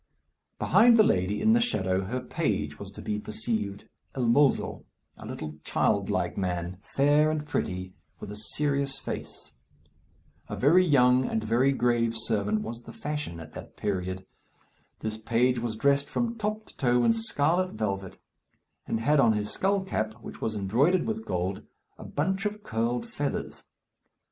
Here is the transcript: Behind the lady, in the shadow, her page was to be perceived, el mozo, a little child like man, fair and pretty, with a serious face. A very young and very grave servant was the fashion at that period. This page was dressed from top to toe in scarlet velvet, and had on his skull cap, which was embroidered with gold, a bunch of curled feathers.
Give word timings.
Behind 0.57 0.97
the 0.97 1.03
lady, 1.03 1.43
in 1.43 1.53
the 1.53 1.59
shadow, 1.59 2.01
her 2.05 2.21
page 2.21 2.79
was 2.79 2.89
to 2.93 3.03
be 3.03 3.19
perceived, 3.19 3.87
el 4.15 4.25
mozo, 4.25 4.83
a 5.17 5.27
little 5.27 5.59
child 5.63 6.09
like 6.09 6.35
man, 6.39 6.79
fair 6.81 7.29
and 7.29 7.45
pretty, 7.45 7.93
with 8.19 8.31
a 8.31 8.35
serious 8.35 8.97
face. 8.97 9.51
A 10.49 10.55
very 10.55 10.83
young 10.83 11.25
and 11.25 11.43
very 11.43 11.71
grave 11.71 12.15
servant 12.17 12.63
was 12.63 12.81
the 12.81 12.91
fashion 12.91 13.39
at 13.39 13.53
that 13.53 13.77
period. 13.77 14.25
This 15.01 15.17
page 15.19 15.59
was 15.59 15.75
dressed 15.75 16.09
from 16.09 16.35
top 16.35 16.65
to 16.65 16.77
toe 16.77 17.03
in 17.03 17.13
scarlet 17.13 17.73
velvet, 17.73 18.17
and 18.87 18.99
had 19.01 19.19
on 19.19 19.33
his 19.33 19.51
skull 19.51 19.83
cap, 19.83 20.13
which 20.15 20.41
was 20.41 20.55
embroidered 20.55 21.05
with 21.05 21.27
gold, 21.27 21.61
a 21.99 22.03
bunch 22.03 22.47
of 22.47 22.63
curled 22.63 23.05
feathers. 23.05 23.65